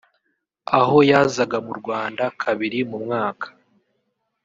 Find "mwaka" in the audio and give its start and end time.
3.05-3.47